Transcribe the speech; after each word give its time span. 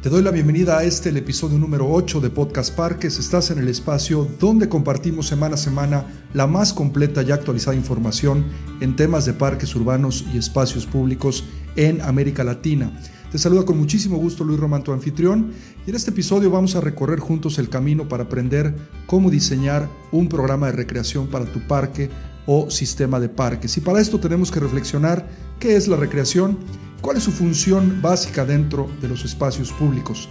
Te 0.00 0.10
doy 0.10 0.22
la 0.22 0.30
bienvenida 0.30 0.78
a 0.78 0.84
este, 0.84 1.08
el 1.08 1.16
episodio 1.16 1.58
número 1.58 1.90
8 1.90 2.20
de 2.20 2.30
Podcast 2.30 2.72
Parques. 2.72 3.18
Estás 3.18 3.50
en 3.50 3.58
el 3.58 3.66
espacio 3.66 4.28
donde 4.38 4.68
compartimos 4.68 5.26
semana 5.26 5.56
a 5.56 5.58
semana 5.58 6.06
la 6.34 6.46
más 6.46 6.72
completa 6.72 7.22
y 7.22 7.32
actualizada 7.32 7.74
información 7.76 8.44
en 8.80 8.94
temas 8.94 9.26
de 9.26 9.32
parques 9.32 9.74
urbanos 9.74 10.24
y 10.32 10.38
espacios 10.38 10.86
públicos 10.86 11.42
en 11.74 12.00
América 12.00 12.44
Latina. 12.44 12.92
Te 13.32 13.38
saluda 13.38 13.64
con 13.64 13.76
muchísimo 13.76 14.18
gusto 14.18 14.44
Luis 14.44 14.60
Román, 14.60 14.84
tu 14.84 14.92
anfitrión, 14.92 15.50
y 15.84 15.90
en 15.90 15.96
este 15.96 16.12
episodio 16.12 16.48
vamos 16.48 16.76
a 16.76 16.80
recorrer 16.80 17.18
juntos 17.18 17.58
el 17.58 17.68
camino 17.68 18.08
para 18.08 18.22
aprender 18.22 18.76
cómo 19.06 19.32
diseñar 19.32 19.88
un 20.12 20.28
programa 20.28 20.66
de 20.66 20.74
recreación 20.74 21.26
para 21.26 21.44
tu 21.44 21.58
parque 21.66 22.08
o 22.46 22.70
sistema 22.70 23.18
de 23.18 23.30
parques. 23.30 23.76
Y 23.76 23.80
para 23.80 24.00
esto 24.00 24.20
tenemos 24.20 24.52
que 24.52 24.60
reflexionar 24.60 25.28
qué 25.58 25.74
es 25.74 25.88
la 25.88 25.96
recreación 25.96 26.56
¿Cuál 27.00 27.16
es 27.16 27.22
su 27.22 27.30
función 27.30 28.02
básica 28.02 28.44
dentro 28.44 28.90
de 29.00 29.08
los 29.08 29.24
espacios 29.24 29.72
públicos? 29.72 30.28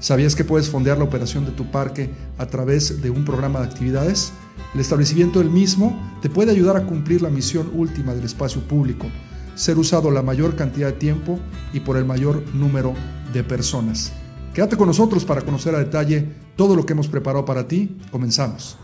¿Sabías 0.00 0.34
que 0.34 0.44
puedes 0.44 0.68
fondear 0.68 0.98
la 0.98 1.04
operación 1.04 1.46
de 1.46 1.52
tu 1.52 1.70
parque 1.70 2.10
a 2.36 2.46
través 2.46 3.00
de 3.00 3.08
un 3.08 3.24
programa 3.24 3.60
de 3.60 3.66
actividades? 3.66 4.32
El 4.74 4.80
establecimiento 4.80 5.38
del 5.38 5.50
mismo 5.50 5.98
te 6.20 6.28
puede 6.28 6.52
ayudar 6.52 6.76
a 6.76 6.84
cumplir 6.84 7.22
la 7.22 7.30
misión 7.30 7.70
última 7.74 8.14
del 8.14 8.24
espacio 8.24 8.60
público, 8.60 9.06
ser 9.54 9.78
usado 9.78 10.10
la 10.10 10.22
mayor 10.22 10.56
cantidad 10.56 10.88
de 10.88 10.98
tiempo 10.98 11.38
y 11.72 11.80
por 11.80 11.96
el 11.96 12.04
mayor 12.04 12.42
número 12.54 12.94
de 13.32 13.42
personas. 13.42 14.12
Quédate 14.52 14.76
con 14.76 14.88
nosotros 14.88 15.24
para 15.24 15.42
conocer 15.42 15.74
a 15.74 15.78
detalle 15.78 16.28
todo 16.54 16.76
lo 16.76 16.84
que 16.84 16.92
hemos 16.92 17.08
preparado 17.08 17.46
para 17.46 17.66
ti. 17.66 17.96
Comenzamos. 18.10 18.76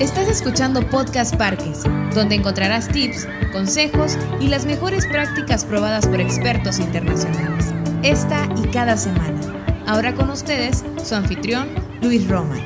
Estás 0.00 0.28
escuchando 0.28 0.90
Podcast 0.90 1.36
Parques, 1.36 1.84
donde 2.16 2.34
encontrarás 2.34 2.88
tips, 2.88 3.28
consejos 3.52 4.18
y 4.40 4.48
las 4.48 4.66
mejores 4.66 5.06
prácticas 5.06 5.64
probadas 5.64 6.08
por 6.08 6.20
expertos 6.20 6.80
internacionales. 6.80 7.66
Esta 8.02 8.52
y 8.60 8.66
cada 8.72 8.96
semana. 8.96 9.40
Ahora 9.86 10.16
con 10.16 10.30
ustedes, 10.30 10.84
su 11.04 11.14
anfitrión, 11.14 11.68
Luis 12.02 12.28
Roma. 12.28 12.56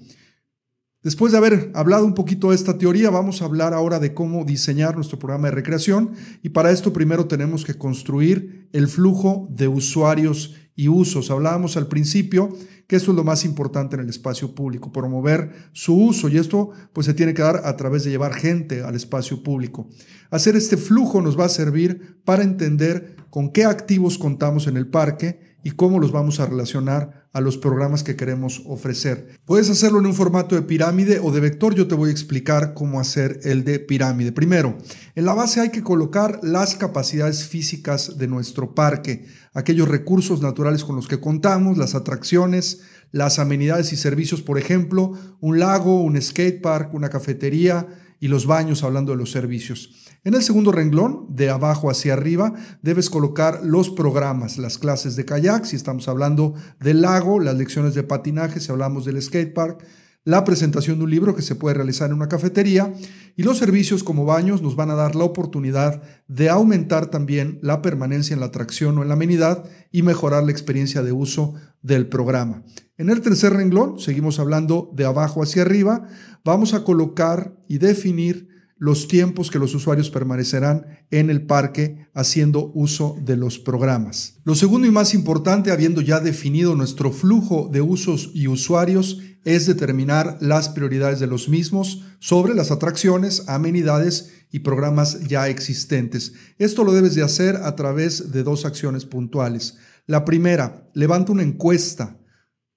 Después 1.05 1.31
de 1.31 1.37
haber 1.37 1.69
hablado 1.75 2.03
un 2.03 2.15
poquito 2.15 2.49
de 2.49 2.55
esta 2.55 2.79
teoría, 2.79 3.11
vamos 3.11 3.39
a 3.39 3.45
hablar 3.45 3.75
ahora 3.75 3.99
de 3.99 4.15
cómo 4.15 4.43
diseñar 4.43 4.95
nuestro 4.95 5.19
programa 5.19 5.49
de 5.49 5.53
recreación 5.53 6.13
y 6.41 6.49
para 6.49 6.71
esto 6.71 6.93
primero 6.93 7.27
tenemos 7.27 7.63
que 7.63 7.75
construir 7.75 8.67
el 8.73 8.87
flujo 8.87 9.47
de 9.51 9.67
usuarios 9.67 10.55
y 10.75 10.87
usos. 10.87 11.29
Hablábamos 11.29 11.77
al 11.77 11.85
principio 11.85 12.49
que 12.87 12.97
eso 12.97 13.11
es 13.11 13.17
lo 13.17 13.23
más 13.23 13.45
importante 13.45 13.95
en 13.95 14.01
el 14.01 14.09
espacio 14.09 14.53
público, 14.53 14.91
promover 14.91 15.51
su 15.71 15.95
uso 15.95 16.29
y 16.29 16.37
esto 16.37 16.71
pues 16.93 17.05
se 17.05 17.13
tiene 17.13 17.33
que 17.33 17.41
dar 17.41 17.61
a 17.65 17.75
través 17.75 18.03
de 18.03 18.11
llevar 18.11 18.33
gente 18.33 18.83
al 18.83 18.95
espacio 18.95 19.41
público. 19.41 19.87
Hacer 20.29 20.55
este 20.55 20.77
flujo 20.77 21.21
nos 21.21 21.39
va 21.39 21.45
a 21.45 21.49
servir 21.49 22.17
para 22.23 22.43
entender 22.43 23.15
con 23.29 23.51
qué 23.51 23.65
activos 23.65 24.17
contamos 24.17 24.67
en 24.67 24.77
el 24.77 24.87
parque 24.87 25.55
y 25.65 25.71
cómo 25.71 25.99
los 25.99 26.11
vamos 26.11 26.39
a 26.39 26.45
relacionar 26.45 27.25
a 27.33 27.41
los 27.41 27.57
programas 27.57 28.03
que 28.03 28.15
queremos 28.15 28.61
ofrecer. 28.67 29.39
Puedes 29.45 29.69
hacerlo 29.69 29.99
en 29.99 30.05
un 30.05 30.13
formato 30.13 30.53
de 30.53 30.61
pirámide 30.61 31.19
o 31.19 31.31
de 31.31 31.41
vector. 31.41 31.73
Yo 31.73 31.87
te 31.87 31.95
voy 31.95 32.09
a 32.09 32.13
explicar 32.13 32.75
cómo 32.75 32.99
hacer 32.99 33.39
el 33.43 33.65
de 33.65 33.79
pirámide. 33.79 34.31
Primero, 34.31 34.77
en 35.15 35.25
la 35.25 35.33
base 35.33 35.59
hay 35.59 35.71
que 35.71 35.83
colocar 35.83 36.39
las 36.43 36.75
capacidades 36.75 37.47
físicas 37.47 38.19
de 38.19 38.27
nuestro 38.27 38.75
parque, 38.75 39.25
aquellos 39.53 39.89
recursos 39.89 40.41
naturales 40.41 40.83
con 40.83 40.95
los 40.95 41.07
que 41.07 41.19
contamos, 41.19 41.79
las 41.79 41.95
atracciones, 41.95 42.74
las 43.15 43.39
amenidades 43.39 43.93
y 43.93 43.95
servicios, 43.95 44.41
por 44.41 44.57
ejemplo, 44.57 45.13
un 45.39 45.57
lago, 45.57 46.01
un 46.01 46.21
skate 46.21 46.61
park, 46.61 46.93
una 46.93 47.07
cafetería 47.07 47.87
y 48.19 48.27
los 48.27 48.45
baños, 48.45 48.83
hablando 48.83 49.13
de 49.13 49.17
los 49.17 49.31
servicios. 49.31 50.09
En 50.25 50.33
el 50.33 50.43
segundo 50.43 50.73
renglón, 50.73 51.25
de 51.29 51.49
abajo 51.49 51.89
hacia 51.89 52.11
arriba, 52.11 52.53
debes 52.81 53.09
colocar 53.09 53.61
los 53.63 53.89
programas, 53.89 54.57
las 54.57 54.77
clases 54.77 55.15
de 55.15 55.23
kayak, 55.23 55.63
si 55.63 55.77
estamos 55.77 56.09
hablando 56.09 56.55
del 56.81 57.03
lago, 57.03 57.39
las 57.39 57.55
lecciones 57.55 57.93
de 57.93 58.03
patinaje, 58.03 58.59
si 58.59 58.69
hablamos 58.69 59.05
del 59.05 59.21
skatepark, 59.21 59.85
la 60.25 60.43
presentación 60.43 60.97
de 60.97 61.03
un 61.05 61.11
libro 61.11 61.35
que 61.35 61.43
se 61.43 61.55
puede 61.55 61.75
realizar 61.75 62.09
en 62.09 62.15
una 62.15 62.27
cafetería 62.27 62.93
y 63.37 63.43
los 63.43 63.59
servicios 63.59 64.03
como 64.03 64.25
baños 64.25 64.61
nos 64.63 64.75
van 64.75 64.89
a 64.89 64.95
dar 64.95 65.15
la 65.15 65.23
oportunidad 65.23 66.01
de 66.27 66.49
aumentar 66.49 67.05
también 67.11 67.59
la 67.61 67.81
permanencia 67.83 68.33
en 68.33 68.39
la 68.39 68.47
atracción 68.47 68.97
o 68.97 69.03
en 69.03 69.07
la 69.07 69.13
amenidad 69.13 69.63
y 69.91 70.01
mejorar 70.01 70.43
la 70.43 70.51
experiencia 70.51 71.03
de 71.03 71.11
uso 71.11 71.53
del 71.83 72.07
programa. 72.07 72.63
En 72.97 73.09
el 73.09 73.21
tercer 73.21 73.53
renglón, 73.53 73.99
seguimos 73.99 74.39
hablando 74.39 74.91
de 74.95 75.05
abajo 75.05 75.43
hacia 75.43 75.61
arriba, 75.61 76.07
vamos 76.43 76.73
a 76.73 76.83
colocar 76.83 77.55
y 77.67 77.77
definir 77.77 78.47
los 78.77 79.07
tiempos 79.07 79.51
que 79.51 79.59
los 79.59 79.73
usuarios 79.73 80.09
permanecerán 80.09 80.85
en 81.11 81.29
el 81.29 81.45
parque 81.45 82.07
haciendo 82.13 82.71
uso 82.73 83.15
de 83.21 83.37
los 83.37 83.59
programas. 83.59 84.39
Lo 84.43 84.55
segundo 84.55 84.87
y 84.87 84.91
más 84.91 85.13
importante, 85.13 85.71
habiendo 85.71 86.01
ya 86.01 86.19
definido 86.19 86.75
nuestro 86.75 87.11
flujo 87.11 87.69
de 87.71 87.81
usos 87.81 88.31
y 88.33 88.47
usuarios, 88.47 89.21
es 89.45 89.67
determinar 89.67 90.37
las 90.41 90.69
prioridades 90.69 91.19
de 91.19 91.27
los 91.27 91.47
mismos 91.47 92.03
sobre 92.19 92.53
las 92.53 92.71
atracciones, 92.71 93.43
amenidades 93.47 94.31
y 94.51 94.59
programas 94.59 95.21
ya 95.27 95.47
existentes. 95.47 96.33
Esto 96.57 96.83
lo 96.83 96.91
debes 96.91 97.15
de 97.15 97.23
hacer 97.23 97.57
a 97.57 97.75
través 97.75 98.31
de 98.31 98.43
dos 98.43 98.65
acciones 98.65 99.05
puntuales. 99.05 99.77
La 100.07 100.25
primera, 100.25 100.89
levanta 100.93 101.31
una 101.31 101.43
encuesta. 101.43 102.19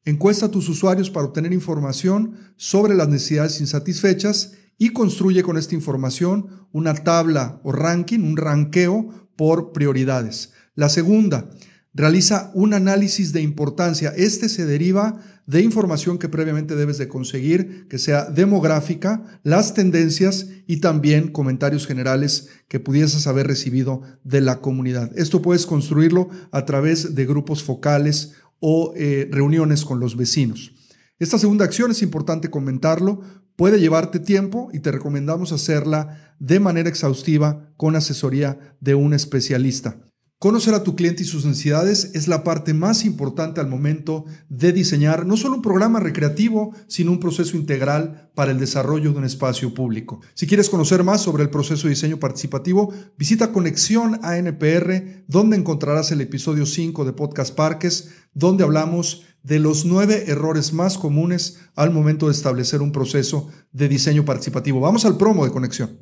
Encuesta 0.04 0.46
a 0.46 0.50
tus 0.50 0.68
usuarios 0.68 1.10
para 1.10 1.26
obtener 1.26 1.52
información 1.52 2.36
sobre 2.56 2.94
las 2.94 3.08
necesidades 3.08 3.60
insatisfechas 3.60 4.52
y 4.76 4.90
construye 4.90 5.42
con 5.42 5.56
esta 5.56 5.74
información 5.74 6.68
una 6.70 6.94
tabla 6.94 7.60
o 7.64 7.72
ranking, 7.72 8.20
un 8.20 8.36
ranqueo 8.36 9.30
por 9.36 9.72
prioridades. 9.72 10.52
La 10.74 10.88
segunda, 10.88 11.50
realiza 11.98 12.52
un 12.54 12.74
análisis 12.74 13.32
de 13.32 13.42
importancia. 13.42 14.12
Este 14.16 14.48
se 14.48 14.64
deriva 14.64 15.20
de 15.46 15.62
información 15.62 16.18
que 16.18 16.28
previamente 16.28 16.76
debes 16.76 16.96
de 16.96 17.08
conseguir, 17.08 17.88
que 17.88 17.98
sea 17.98 18.26
demográfica, 18.26 19.24
las 19.42 19.74
tendencias 19.74 20.46
y 20.68 20.76
también 20.76 21.32
comentarios 21.32 21.88
generales 21.88 22.50
que 22.68 22.78
pudieses 22.78 23.26
haber 23.26 23.48
recibido 23.48 24.02
de 24.22 24.40
la 24.40 24.60
comunidad. 24.60 25.10
Esto 25.18 25.42
puedes 25.42 25.66
construirlo 25.66 26.28
a 26.52 26.64
través 26.64 27.16
de 27.16 27.26
grupos 27.26 27.64
focales 27.64 28.34
o 28.60 28.92
eh, 28.96 29.28
reuniones 29.32 29.84
con 29.84 29.98
los 29.98 30.16
vecinos. 30.16 30.74
Esta 31.18 31.36
segunda 31.36 31.64
acción 31.64 31.90
es 31.90 32.02
importante 32.02 32.48
comentarlo, 32.48 33.22
puede 33.56 33.80
llevarte 33.80 34.20
tiempo 34.20 34.68
y 34.72 34.78
te 34.78 34.92
recomendamos 34.92 35.50
hacerla 35.50 36.36
de 36.38 36.60
manera 36.60 36.88
exhaustiva 36.88 37.72
con 37.76 37.96
asesoría 37.96 38.76
de 38.78 38.94
un 38.94 39.14
especialista. 39.14 40.07
Conocer 40.40 40.72
a 40.74 40.84
tu 40.84 40.94
cliente 40.94 41.24
y 41.24 41.26
sus 41.26 41.44
necesidades 41.44 42.12
es 42.14 42.28
la 42.28 42.44
parte 42.44 42.72
más 42.72 43.04
importante 43.04 43.60
al 43.60 43.66
momento 43.66 44.24
de 44.48 44.72
diseñar 44.72 45.26
no 45.26 45.36
solo 45.36 45.56
un 45.56 45.62
programa 45.62 45.98
recreativo, 45.98 46.72
sino 46.86 47.10
un 47.10 47.18
proceso 47.18 47.56
integral 47.56 48.30
para 48.36 48.52
el 48.52 48.60
desarrollo 48.60 49.10
de 49.10 49.18
un 49.18 49.24
espacio 49.24 49.74
público. 49.74 50.20
Si 50.34 50.46
quieres 50.46 50.70
conocer 50.70 51.02
más 51.02 51.22
sobre 51.22 51.42
el 51.42 51.50
proceso 51.50 51.88
de 51.88 51.94
diseño 51.94 52.20
participativo, 52.20 52.94
visita 53.16 53.50
Conexión 53.50 54.20
ANPR, 54.22 55.24
donde 55.26 55.56
encontrarás 55.56 56.12
el 56.12 56.20
episodio 56.20 56.66
5 56.66 57.04
de 57.04 57.14
Podcast 57.14 57.56
Parques, 57.56 58.10
donde 58.32 58.62
hablamos 58.62 59.24
de 59.42 59.58
los 59.58 59.86
nueve 59.86 60.26
errores 60.28 60.72
más 60.72 60.98
comunes 60.98 61.58
al 61.74 61.90
momento 61.90 62.26
de 62.26 62.32
establecer 62.32 62.80
un 62.80 62.92
proceso 62.92 63.48
de 63.72 63.88
diseño 63.88 64.24
participativo. 64.24 64.78
Vamos 64.78 65.04
al 65.04 65.16
promo 65.16 65.44
de 65.44 65.50
Conexión. 65.50 65.98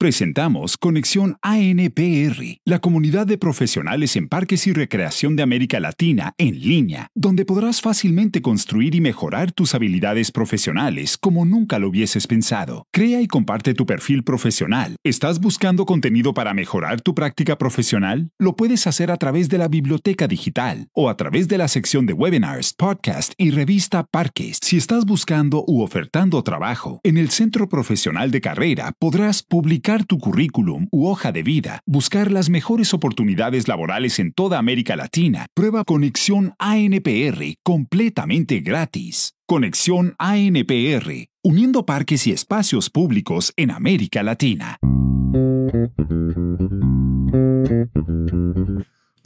Presentamos 0.00 0.76
Conexión 0.76 1.38
ANPR, 1.42 2.60
la 2.64 2.78
comunidad 2.78 3.26
de 3.26 3.36
profesionales 3.36 4.14
en 4.14 4.28
parques 4.28 4.68
y 4.68 4.72
recreación 4.72 5.34
de 5.34 5.42
América 5.42 5.80
Latina 5.80 6.34
en 6.38 6.60
línea, 6.60 7.08
donde 7.16 7.44
podrás 7.44 7.80
fácilmente 7.80 8.40
construir 8.40 8.94
y 8.94 9.00
mejorar 9.00 9.50
tus 9.50 9.74
habilidades 9.74 10.30
profesionales 10.30 11.18
como 11.18 11.44
nunca 11.44 11.80
lo 11.80 11.88
hubieses 11.88 12.28
pensado. 12.28 12.86
Crea 12.92 13.20
y 13.22 13.26
comparte 13.26 13.74
tu 13.74 13.86
perfil 13.86 14.22
profesional. 14.22 14.94
¿Estás 15.02 15.40
buscando 15.40 15.84
contenido 15.84 16.32
para 16.32 16.54
mejorar 16.54 17.00
tu 17.00 17.12
práctica 17.16 17.58
profesional? 17.58 18.30
Lo 18.38 18.54
puedes 18.54 18.86
hacer 18.86 19.10
a 19.10 19.16
través 19.16 19.48
de 19.48 19.58
la 19.58 19.66
biblioteca 19.66 20.28
digital 20.28 20.86
o 20.92 21.10
a 21.10 21.16
través 21.16 21.48
de 21.48 21.58
la 21.58 21.66
sección 21.66 22.06
de 22.06 22.12
webinars, 22.12 22.72
podcast 22.72 23.32
y 23.36 23.50
revista 23.50 24.04
Parques. 24.04 24.60
Si 24.62 24.76
estás 24.76 25.04
buscando 25.06 25.64
u 25.66 25.82
ofertando 25.82 26.44
trabajo 26.44 27.00
en 27.02 27.16
el 27.16 27.30
centro 27.30 27.68
profesional 27.68 28.30
de 28.30 28.40
carrera, 28.40 28.92
podrás 29.00 29.42
publicar 29.42 29.87
tu 29.88 30.18
currículum 30.18 30.86
u 30.90 31.06
hoja 31.06 31.32
de 31.32 31.42
vida, 31.42 31.80
buscar 31.86 32.30
las 32.30 32.50
mejores 32.50 32.92
oportunidades 32.92 33.68
laborales 33.68 34.18
en 34.18 34.32
toda 34.32 34.58
América 34.58 34.96
Latina. 34.96 35.46
Prueba 35.54 35.82
Conexión 35.84 36.52
ANPR 36.58 37.54
completamente 37.62 38.60
gratis. 38.60 39.32
Conexión 39.46 40.14
ANPR, 40.18 41.30
uniendo 41.42 41.86
parques 41.86 42.26
y 42.26 42.32
espacios 42.32 42.90
públicos 42.90 43.54
en 43.56 43.70
América 43.70 44.22
Latina. 44.22 44.78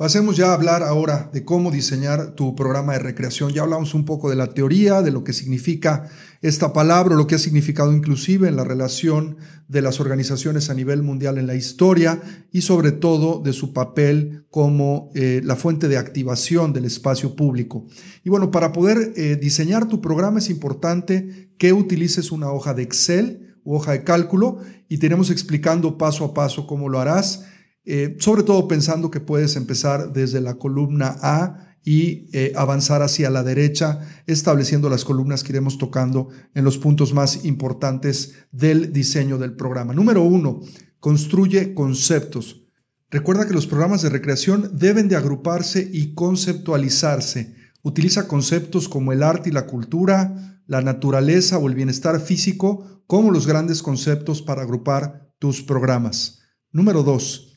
Pasemos 0.02 0.36
ya 0.36 0.48
a 0.48 0.54
hablar 0.54 0.82
ahora 0.82 1.30
de 1.32 1.44
cómo 1.44 1.70
diseñar 1.70 2.34
tu 2.34 2.56
programa 2.56 2.94
de 2.94 2.98
recreación. 2.98 3.52
Ya 3.52 3.62
hablamos 3.62 3.94
un 3.94 4.04
poco 4.04 4.28
de 4.28 4.34
la 4.34 4.48
teoría, 4.48 5.00
de 5.00 5.12
lo 5.12 5.22
que 5.22 5.32
significa 5.32 6.10
esta 6.40 6.72
palabra, 6.72 7.14
lo 7.14 7.28
que 7.28 7.36
ha 7.36 7.38
significado 7.38 7.92
inclusive 7.92 8.48
en 8.48 8.56
la 8.56 8.64
relación 8.64 9.36
de 9.68 9.80
las 9.80 10.00
organizaciones 10.00 10.70
a 10.70 10.74
nivel 10.74 11.04
mundial 11.04 11.38
en 11.38 11.46
la 11.46 11.54
historia 11.54 12.20
y 12.50 12.62
sobre 12.62 12.90
todo 12.90 13.40
de 13.44 13.52
su 13.52 13.72
papel 13.72 14.44
como 14.50 15.12
eh, 15.14 15.40
la 15.44 15.54
fuente 15.54 15.86
de 15.86 15.98
activación 15.98 16.72
del 16.72 16.86
espacio 16.86 17.36
público. 17.36 17.86
Y 18.24 18.30
bueno, 18.30 18.50
para 18.50 18.72
poder 18.72 19.12
eh, 19.14 19.36
diseñar 19.40 19.86
tu 19.86 20.00
programa 20.00 20.40
es 20.40 20.50
importante 20.50 21.52
que 21.58 21.72
utilices 21.72 22.32
una 22.32 22.50
hoja 22.50 22.74
de 22.74 22.82
Excel 22.82 23.54
u 23.62 23.76
hoja 23.76 23.92
de 23.92 24.02
cálculo 24.02 24.58
y 24.88 24.98
tenemos 24.98 25.30
explicando 25.30 25.96
paso 25.96 26.24
a 26.24 26.34
paso 26.34 26.66
cómo 26.66 26.88
lo 26.88 26.98
harás. 26.98 27.44
Eh, 27.84 28.16
sobre 28.20 28.42
todo 28.42 28.68
pensando 28.68 29.10
que 29.10 29.20
puedes 29.20 29.56
empezar 29.56 30.12
desde 30.12 30.40
la 30.40 30.54
columna 30.54 31.16
A 31.20 31.76
y 31.84 32.28
eh, 32.32 32.52
avanzar 32.54 33.02
hacia 33.02 33.28
la 33.28 33.42
derecha, 33.42 34.00
estableciendo 34.26 34.88
las 34.88 35.04
columnas 35.04 35.42
que 35.42 35.52
iremos 35.52 35.78
tocando 35.78 36.28
en 36.54 36.64
los 36.64 36.78
puntos 36.78 37.12
más 37.12 37.44
importantes 37.44 38.34
del 38.52 38.92
diseño 38.92 39.36
del 39.36 39.54
programa. 39.54 39.92
Número 39.92 40.22
uno, 40.22 40.60
construye 41.00 41.74
conceptos. 41.74 42.62
Recuerda 43.10 43.46
que 43.46 43.54
los 43.54 43.66
programas 43.66 44.02
de 44.02 44.10
recreación 44.10 44.70
deben 44.78 45.08
de 45.08 45.16
agruparse 45.16 45.88
y 45.92 46.14
conceptualizarse. 46.14 47.54
Utiliza 47.82 48.28
conceptos 48.28 48.88
como 48.88 49.12
el 49.12 49.24
arte 49.24 49.50
y 49.50 49.52
la 49.52 49.66
cultura, 49.66 50.60
la 50.66 50.82
naturaleza 50.82 51.58
o 51.58 51.68
el 51.68 51.74
bienestar 51.74 52.20
físico 52.20 53.02
como 53.08 53.32
los 53.32 53.46
grandes 53.46 53.82
conceptos 53.82 54.40
para 54.40 54.62
agrupar 54.62 55.32
tus 55.40 55.62
programas. 55.62 56.38
Número 56.70 57.02
dos, 57.02 57.51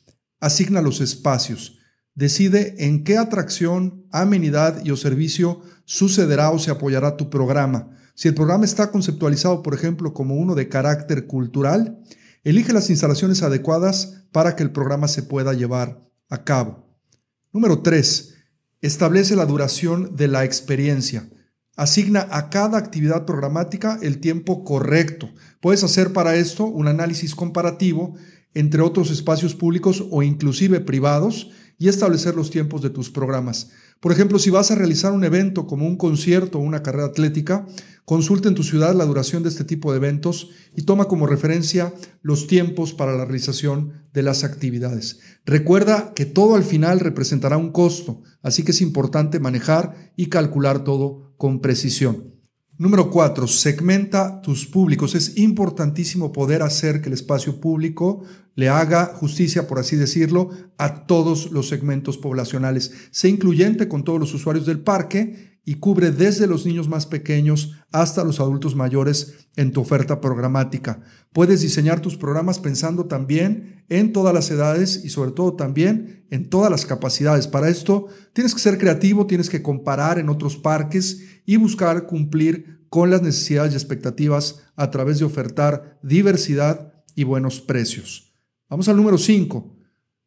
Asigna 0.46 0.84
los 0.84 1.02
espacios. 1.02 1.80
Decide 2.14 2.76
en 2.86 3.04
qué 3.04 3.18
atracción, 3.18 4.06
amenidad 4.12 4.86
y 4.86 4.92
o 4.92 4.96
servicio 4.96 5.62
sucederá 5.86 6.52
o 6.52 6.60
se 6.60 6.70
apoyará 6.70 7.18
tu 7.18 7.32
programa. 7.32 7.98
Si 8.14 8.28
el 8.28 8.36
programa 8.36 8.64
está 8.64 8.92
conceptualizado, 8.92 9.64
por 9.64 9.74
ejemplo, 9.74 10.14
como 10.14 10.36
uno 10.36 10.54
de 10.54 10.70
carácter 10.70 11.26
cultural, 11.26 12.00
elige 12.44 12.74
las 12.74 12.92
instalaciones 12.92 13.42
adecuadas 13.42 14.28
para 14.32 14.56
que 14.56 14.62
el 14.62 14.70
programa 14.70 15.08
se 15.08 15.24
pueda 15.24 15.54
llevar 15.54 16.00
a 16.30 16.44
cabo. 16.44 16.96
Número 17.52 17.80
3. 17.80 18.36
Establece 18.82 19.36
la 19.36 19.48
duración 19.48 20.16
de 20.16 20.28
la 20.28 20.44
experiencia. 20.44 21.28
Asigna 21.76 22.28
a 22.30 22.52
cada 22.52 22.78
actividad 22.78 23.26
programática 23.26 23.98
el 24.04 24.20
tiempo 24.20 24.64
correcto. 24.64 25.28
Puedes 25.60 25.84
hacer 25.84 26.14
para 26.14 26.36
esto 26.36 26.66
un 26.66 26.88
análisis 26.88 27.34
comparativo 27.34 28.14
entre 28.56 28.82
otros 28.82 29.12
espacios 29.12 29.54
públicos 29.54 30.04
o 30.10 30.24
inclusive 30.24 30.80
privados 30.80 31.52
y 31.78 31.90
establecer 31.90 32.36
los 32.36 32.50
tiempos 32.50 32.82
de 32.82 32.90
tus 32.90 33.12
programas. 33.12 33.70
Por 34.00 34.12
ejemplo, 34.12 34.40
si 34.40 34.50
vas 34.50 34.72
a 34.72 34.76
realizar 34.76 35.12
un 35.12 35.24
evento 35.24 35.68
como 35.68 35.86
un 35.86 35.98
concierto 35.98 36.58
o 36.58 36.62
una 36.62 36.84
carrera 36.84 37.06
atlética, 37.06 37.68
consulta 38.06 38.48
en 38.48 38.56
tu 38.56 38.64
ciudad 38.64 38.96
la 38.96 39.06
duración 39.06 39.44
de 39.44 39.50
este 39.50 39.64
tipo 39.64 39.92
de 39.92 39.98
eventos 39.98 40.50
y 40.76 40.84
toma 40.84 41.06
como 41.06 41.28
referencia 41.28 41.94
los 42.22 42.48
tiempos 42.48 42.94
para 42.94 43.14
la 43.14 43.26
realización 43.26 43.94
de 44.14 44.24
las 44.24 44.44
actividades. 44.44 45.20
Recuerda 45.46 46.14
que 46.14 46.26
todo 46.26 46.56
al 46.56 46.64
final 46.64 47.00
representará 47.00 47.58
un 47.58 47.72
costo, 47.72 48.22
así 48.42 48.64
que 48.64 48.72
es 48.72 48.82
importante 48.82 49.40
manejar 49.40 50.12
y 50.16 50.28
calcular 50.28 50.84
todo 50.84 51.34
con 51.38 51.60
precisión. 51.60 52.35
Número 52.78 53.10
cuatro, 53.10 53.48
segmenta 53.48 54.42
tus 54.42 54.66
públicos. 54.66 55.16
Es 55.16 55.38
importantísimo 55.38 56.34
poder 56.34 56.62
hacer 56.62 57.02
que 57.02 57.08
el 57.08 57.14
espacio 57.14 57.62
público 57.62 58.24
le 58.54 58.68
haga 58.68 59.14
justicia, 59.16 59.66
por 59.66 59.80
así 59.80 59.96
decirlo, 59.96 60.50
a 60.78 61.06
todos 61.06 61.52
los 61.52 61.70
segmentos 61.70 62.18
poblacionales. 62.18 62.92
Sé 63.12 63.30
incluyente 63.30 63.88
con 63.88 64.04
todos 64.04 64.20
los 64.20 64.34
usuarios 64.34 64.66
del 64.66 64.82
parque 64.82 65.55
y 65.66 65.76
cubre 65.76 66.12
desde 66.12 66.46
los 66.46 66.66
niños 66.66 66.88
más 66.88 67.08
pequeños 67.08 67.74
hasta 67.92 68.24
los 68.24 68.40
adultos 68.40 68.76
mayores 68.76 69.48
en 69.56 69.72
tu 69.72 69.82
oferta 69.82 70.22
programática. 70.22 71.02
Puedes 71.34 71.62
diseñar 71.62 72.02
tus 72.02 72.16
programas 72.16 72.60
pensando 72.60 73.06
también 73.06 73.84
en 73.90 74.14
todas 74.14 74.34
las 74.34 74.50
edades 74.52 75.04
y 75.04 75.10
sobre 75.10 75.32
todo 75.32 75.56
también 75.56 76.26
en 76.30 76.50
todas 76.50 76.70
las 76.70 76.86
capacidades. 76.86 77.48
Para 77.48 77.70
esto 77.70 78.08
tienes 78.34 78.54
que 78.54 78.62
ser 78.62 78.78
creativo, 78.78 79.26
tienes 79.26 79.50
que 79.50 79.64
comparar 79.64 80.20
en 80.20 80.30
otros 80.30 80.56
parques 80.56 81.24
y 81.46 81.58
buscar 81.58 82.06
cumplir 82.06 82.86
con 82.90 83.10
las 83.10 83.24
necesidades 83.24 83.74
y 83.74 83.76
expectativas 83.76 84.62
a 84.76 84.92
través 84.92 85.20
de 85.20 85.26
ofertar 85.26 86.00
diversidad 86.04 86.94
y 87.16 87.24
buenos 87.24 87.60
precios. 87.60 88.36
Vamos 88.70 88.88
al 88.88 88.98
número 88.98 89.18
5. 89.18 89.76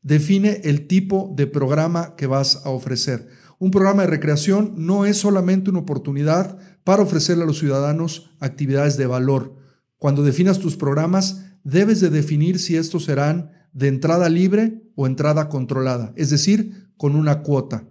Define 0.02 0.60
el 0.64 0.86
tipo 0.86 1.32
de 1.36 1.46
programa 1.46 2.16
que 2.16 2.26
vas 2.26 2.64
a 2.64 2.70
ofrecer. 2.70 3.28
Un 3.60 3.72
programa 3.72 4.02
de 4.02 4.08
recreación 4.08 4.74
no 4.76 5.04
es 5.04 5.16
solamente 5.16 5.70
una 5.70 5.80
oportunidad 5.80 6.58
para 6.84 7.02
ofrecerle 7.02 7.42
a 7.42 7.46
los 7.46 7.58
ciudadanos 7.58 8.30
actividades 8.38 8.96
de 8.96 9.06
valor. 9.06 9.56
Cuando 9.98 10.22
definas 10.22 10.60
tus 10.60 10.76
programas, 10.76 11.44
debes 11.64 12.00
de 12.00 12.08
definir 12.08 12.60
si 12.60 12.76
estos 12.76 13.06
serán 13.06 13.50
de 13.72 13.88
entrada 13.88 14.28
libre 14.28 14.82
o 14.94 15.06
entrada 15.08 15.48
controlada, 15.48 16.12
es 16.14 16.30
decir, 16.30 16.92
con 16.96 17.16
una 17.16 17.42
cuota. 17.42 17.88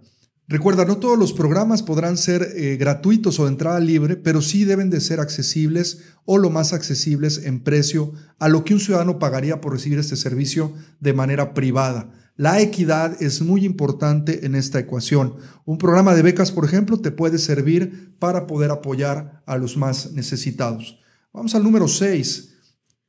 Recuerda, 0.50 0.86
no 0.86 0.96
todos 0.96 1.18
los 1.18 1.34
programas 1.34 1.82
podrán 1.82 2.16
ser 2.16 2.54
eh, 2.56 2.78
gratuitos 2.78 3.38
o 3.38 3.44
de 3.44 3.50
entrada 3.50 3.78
libre, 3.80 4.16
pero 4.16 4.40
sí 4.40 4.64
deben 4.64 4.88
de 4.88 5.02
ser 5.02 5.20
accesibles 5.20 5.98
o 6.24 6.38
lo 6.38 6.48
más 6.48 6.72
accesibles 6.72 7.44
en 7.44 7.60
precio 7.62 8.14
a 8.38 8.48
lo 8.48 8.64
que 8.64 8.72
un 8.72 8.80
ciudadano 8.80 9.18
pagaría 9.18 9.60
por 9.60 9.74
recibir 9.74 9.98
este 9.98 10.16
servicio 10.16 10.72
de 11.00 11.12
manera 11.12 11.52
privada. 11.52 12.10
La 12.38 12.60
equidad 12.60 13.20
es 13.20 13.42
muy 13.42 13.64
importante 13.64 14.46
en 14.46 14.54
esta 14.54 14.78
ecuación. 14.78 15.34
Un 15.64 15.76
programa 15.76 16.14
de 16.14 16.22
becas, 16.22 16.52
por 16.52 16.64
ejemplo, 16.64 17.00
te 17.00 17.10
puede 17.10 17.36
servir 17.36 18.14
para 18.20 18.46
poder 18.46 18.70
apoyar 18.70 19.42
a 19.44 19.56
los 19.56 19.76
más 19.76 20.12
necesitados. 20.12 21.00
Vamos 21.32 21.56
al 21.56 21.64
número 21.64 21.88
6, 21.88 22.54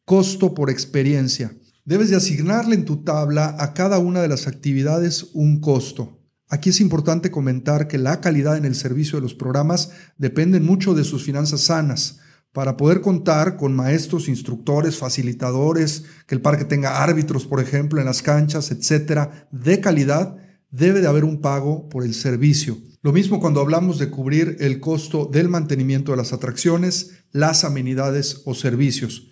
costo 0.04 0.56
por 0.56 0.72
experiencia. 0.72 1.56
Debes 1.86 2.10
de 2.10 2.16
asignarle 2.16 2.74
en 2.74 2.86
tu 2.86 3.04
tabla 3.04 3.56
a 3.60 3.76
cada 3.76 4.00
una 4.00 4.24
de 4.24 4.30
las 4.30 4.48
actividades 4.48 5.28
un 5.34 5.62
costo. 5.62 6.24
Aquí 6.48 6.72
es 6.72 6.82
importante 6.82 7.30
comentar 7.30 7.88
que 7.88 8.00
la 8.00 8.22
calidad 8.22 8.58
en 8.58 8.66
el 8.66 8.74
servicio 8.74 9.20
de 9.20 9.22
los 9.22 9.36
programas 9.36 9.92
depende 10.18 10.60
mucho 10.60 10.96
de 10.96 11.04
sus 11.04 11.24
finanzas 11.24 11.62
sanas. 11.62 12.18
Para 12.60 12.76
poder 12.76 13.00
contar 13.00 13.56
con 13.56 13.74
maestros, 13.74 14.28
instructores, 14.28 14.98
facilitadores, 14.98 16.04
que 16.28 16.36
el 16.36 16.42
parque 16.42 16.66
tenga 16.66 17.02
árbitros, 17.02 17.46
por 17.46 17.62
ejemplo, 17.62 18.02
en 18.02 18.06
las 18.06 18.22
canchas, 18.22 18.70
etcétera, 18.70 19.48
de 19.50 19.80
calidad, 19.80 20.36
debe 20.70 21.00
de 21.00 21.08
haber 21.08 21.24
un 21.24 21.40
pago 21.40 21.88
por 21.88 22.04
el 22.04 22.14
servicio. 22.14 22.78
Lo 23.02 23.14
mismo 23.14 23.40
cuando 23.40 23.62
hablamos 23.62 23.98
de 23.98 24.10
cubrir 24.10 24.58
el 24.60 24.82
costo 24.82 25.30
del 25.32 25.48
mantenimiento 25.48 26.12
de 26.12 26.18
las 26.18 26.34
atracciones, 26.34 27.12
las 27.32 27.64
amenidades 27.64 28.42
o 28.44 28.54
servicios. 28.54 29.30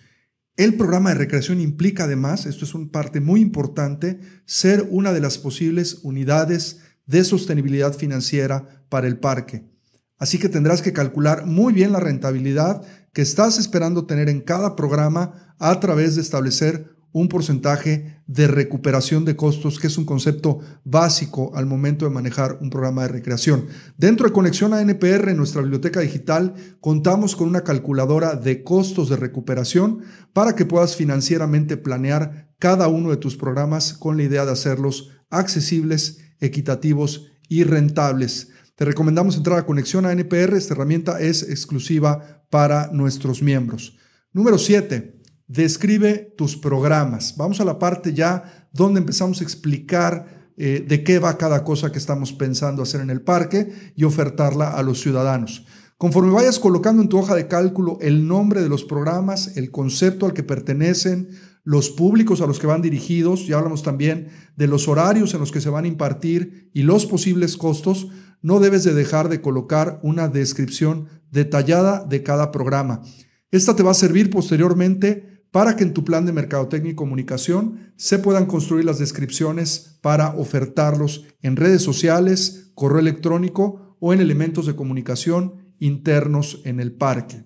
El 0.56 0.76
programa 0.78 1.10
de 1.10 1.16
recreación 1.16 1.60
implica 1.60 2.04
además, 2.04 2.46
esto 2.46 2.64
es 2.64 2.72
una 2.72 2.90
parte 2.90 3.20
muy 3.20 3.42
importante, 3.42 4.20
ser 4.46 4.88
una 4.90 5.12
de 5.12 5.20
las 5.20 5.36
posibles 5.36 5.98
unidades 6.02 6.78
de 7.04 7.24
sostenibilidad 7.24 7.92
financiera 7.92 8.86
para 8.88 9.06
el 9.06 9.18
parque. 9.18 9.66
Así 10.18 10.38
que 10.38 10.48
tendrás 10.48 10.82
que 10.82 10.92
calcular 10.92 11.46
muy 11.46 11.72
bien 11.72 11.92
la 11.92 12.00
rentabilidad 12.00 12.82
que 13.12 13.22
estás 13.22 13.58
esperando 13.58 14.06
tener 14.06 14.28
en 14.28 14.40
cada 14.40 14.76
programa 14.76 15.54
a 15.58 15.78
través 15.80 16.16
de 16.16 16.22
establecer 16.22 16.98
un 17.12 17.28
porcentaje 17.28 18.20
de 18.26 18.46
recuperación 18.46 19.24
de 19.24 19.34
costos, 19.34 19.78
que 19.78 19.86
es 19.86 19.96
un 19.96 20.04
concepto 20.04 20.60
básico 20.84 21.52
al 21.54 21.66
momento 21.66 22.04
de 22.04 22.10
manejar 22.10 22.58
un 22.60 22.68
programa 22.68 23.02
de 23.02 23.08
recreación. 23.08 23.66
Dentro 23.96 24.26
de 24.26 24.32
Conexión 24.32 24.74
a 24.74 24.82
NPR, 24.82 25.30
en 25.30 25.38
nuestra 25.38 25.62
biblioteca 25.62 26.00
digital, 26.00 26.54
contamos 26.80 27.34
con 27.34 27.48
una 27.48 27.64
calculadora 27.64 28.34
de 28.34 28.62
costos 28.62 29.08
de 29.08 29.16
recuperación 29.16 30.00
para 30.32 30.54
que 30.54 30.66
puedas 30.66 30.96
financieramente 30.96 31.76
planear 31.76 32.50
cada 32.58 32.88
uno 32.88 33.10
de 33.10 33.16
tus 33.16 33.36
programas 33.36 33.94
con 33.94 34.16
la 34.16 34.24
idea 34.24 34.44
de 34.44 34.52
hacerlos 34.52 35.10
accesibles 35.30 36.18
equitativos 36.40 37.28
y 37.48 37.64
rentables. 37.64 38.50
Te 38.78 38.84
recomendamos 38.84 39.36
entrar 39.36 39.58
a 39.58 39.66
Conexión 39.66 40.06
a 40.06 40.12
NPR. 40.12 40.54
Esta 40.54 40.72
herramienta 40.72 41.18
es 41.18 41.42
exclusiva 41.42 42.44
para 42.48 42.90
nuestros 42.92 43.42
miembros. 43.42 43.98
Número 44.32 44.56
7. 44.56 45.20
Describe 45.48 46.32
tus 46.36 46.56
programas. 46.56 47.34
Vamos 47.36 47.60
a 47.60 47.64
la 47.64 47.80
parte 47.80 48.14
ya 48.14 48.68
donde 48.72 49.00
empezamos 49.00 49.40
a 49.40 49.42
explicar 49.42 50.52
eh, 50.56 50.84
de 50.86 51.02
qué 51.02 51.18
va 51.18 51.38
cada 51.38 51.64
cosa 51.64 51.90
que 51.90 51.98
estamos 51.98 52.32
pensando 52.32 52.84
hacer 52.84 53.00
en 53.00 53.10
el 53.10 53.20
parque 53.20 53.92
y 53.96 54.04
ofertarla 54.04 54.68
a 54.68 54.84
los 54.84 55.00
ciudadanos. 55.00 55.66
Conforme 55.96 56.30
vayas 56.30 56.60
colocando 56.60 57.02
en 57.02 57.08
tu 57.08 57.18
hoja 57.18 57.34
de 57.34 57.48
cálculo 57.48 57.98
el 58.00 58.28
nombre 58.28 58.62
de 58.62 58.68
los 58.68 58.84
programas, 58.84 59.56
el 59.56 59.72
concepto 59.72 60.24
al 60.24 60.34
que 60.34 60.44
pertenecen, 60.44 61.30
los 61.64 61.90
públicos 61.90 62.40
a 62.40 62.46
los 62.46 62.60
que 62.60 62.68
van 62.68 62.80
dirigidos, 62.80 63.48
ya 63.48 63.58
hablamos 63.58 63.82
también 63.82 64.28
de 64.54 64.68
los 64.68 64.86
horarios 64.86 65.34
en 65.34 65.40
los 65.40 65.50
que 65.50 65.60
se 65.60 65.68
van 65.68 65.84
a 65.84 65.88
impartir 65.88 66.70
y 66.72 66.82
los 66.84 67.06
posibles 67.06 67.56
costos, 67.56 68.08
no 68.42 68.60
debes 68.60 68.84
de 68.84 68.94
dejar 68.94 69.28
de 69.28 69.40
colocar 69.40 70.00
una 70.02 70.28
descripción 70.28 71.08
detallada 71.30 72.04
de 72.04 72.22
cada 72.22 72.52
programa. 72.52 73.02
Esta 73.50 73.74
te 73.74 73.82
va 73.82 73.92
a 73.92 73.94
servir 73.94 74.30
posteriormente 74.30 75.44
para 75.50 75.76
que 75.76 75.84
en 75.84 75.94
tu 75.94 76.04
plan 76.04 76.26
de 76.26 76.32
mercadotecnia 76.32 76.92
y 76.92 76.96
comunicación 76.96 77.92
se 77.96 78.18
puedan 78.18 78.46
construir 78.46 78.84
las 78.84 78.98
descripciones 78.98 79.98
para 80.02 80.34
ofertarlos 80.34 81.24
en 81.40 81.56
redes 81.56 81.82
sociales, 81.82 82.70
correo 82.74 83.00
electrónico 83.00 83.96
o 84.00 84.12
en 84.12 84.20
elementos 84.20 84.66
de 84.66 84.76
comunicación 84.76 85.74
internos 85.78 86.60
en 86.64 86.80
el 86.80 86.92
parque. 86.92 87.44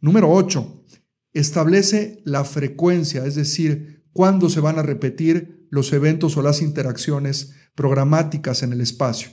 Número 0.00 0.30
8. 0.30 0.84
Establece 1.32 2.20
la 2.24 2.44
frecuencia, 2.44 3.24
es 3.24 3.34
decir, 3.34 4.04
cuándo 4.12 4.50
se 4.50 4.60
van 4.60 4.78
a 4.78 4.82
repetir 4.82 5.66
los 5.70 5.92
eventos 5.92 6.36
o 6.36 6.42
las 6.42 6.60
interacciones 6.60 7.54
programáticas 7.74 8.62
en 8.62 8.72
el 8.72 8.82
espacio. 8.82 9.30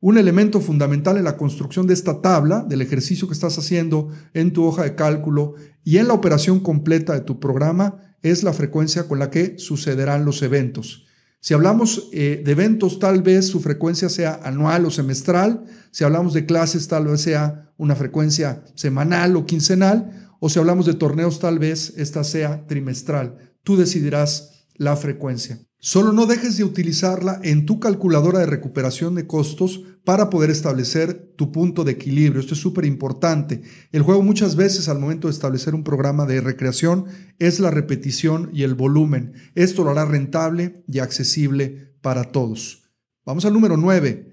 Un 0.00 0.16
elemento 0.16 0.60
fundamental 0.60 1.16
en 1.16 1.24
la 1.24 1.36
construcción 1.36 1.88
de 1.88 1.94
esta 1.94 2.20
tabla, 2.20 2.64
del 2.68 2.82
ejercicio 2.82 3.26
que 3.26 3.34
estás 3.34 3.58
haciendo 3.58 4.10
en 4.32 4.52
tu 4.52 4.64
hoja 4.64 4.84
de 4.84 4.94
cálculo 4.94 5.54
y 5.82 5.98
en 5.98 6.06
la 6.06 6.14
operación 6.14 6.60
completa 6.60 7.14
de 7.14 7.22
tu 7.22 7.40
programa, 7.40 8.16
es 8.22 8.44
la 8.44 8.52
frecuencia 8.52 9.08
con 9.08 9.18
la 9.18 9.30
que 9.30 9.58
sucederán 9.58 10.24
los 10.24 10.42
eventos. 10.42 11.06
Si 11.40 11.54
hablamos 11.54 12.10
eh, 12.12 12.42
de 12.44 12.52
eventos, 12.52 12.98
tal 12.98 13.22
vez 13.22 13.46
su 13.46 13.60
frecuencia 13.60 14.08
sea 14.08 14.40
anual 14.44 14.86
o 14.86 14.90
semestral. 14.90 15.64
Si 15.90 16.04
hablamos 16.04 16.32
de 16.32 16.46
clases, 16.46 16.88
tal 16.88 17.06
vez 17.06 17.20
sea 17.20 17.72
una 17.76 17.96
frecuencia 17.96 18.64
semanal 18.74 19.36
o 19.36 19.46
quincenal 19.46 20.28
o 20.40 20.48
si 20.48 20.58
hablamos 20.58 20.86
de 20.86 20.94
torneos, 20.94 21.40
tal 21.40 21.58
vez 21.58 21.94
esta 21.96 22.22
sea 22.24 22.66
trimestral. 22.66 23.52
Tú 23.62 23.76
decidirás 23.76 24.66
la 24.74 24.96
frecuencia. 24.96 25.60
Solo 25.80 26.12
no 26.12 26.26
dejes 26.26 26.56
de 26.56 26.64
utilizarla 26.64 27.38
en 27.44 27.64
tu 27.64 27.78
calculadora 27.78 28.40
de 28.40 28.46
recuperación 28.46 29.14
de 29.14 29.28
costos 29.28 29.84
para 30.04 30.28
poder 30.28 30.50
establecer 30.50 31.32
tu 31.36 31.52
punto 31.52 31.84
de 31.84 31.92
equilibrio. 31.92 32.40
Esto 32.40 32.54
es 32.54 32.60
súper 32.60 32.84
importante. 32.84 33.62
El 33.92 34.02
juego 34.02 34.22
muchas 34.22 34.56
veces 34.56 34.88
al 34.88 34.98
momento 34.98 35.28
de 35.28 35.34
establecer 35.34 35.76
un 35.76 35.84
programa 35.84 36.26
de 36.26 36.40
recreación 36.40 37.04
es 37.38 37.60
la 37.60 37.70
repetición 37.70 38.50
y 38.52 38.64
el 38.64 38.74
volumen. 38.74 39.34
Esto 39.54 39.84
lo 39.84 39.90
hará 39.90 40.04
rentable 40.04 40.82
y 40.88 40.98
accesible 40.98 41.94
para 42.00 42.24
todos. 42.24 42.82
Vamos 43.24 43.44
al 43.44 43.52
número 43.52 43.76
9 43.76 44.28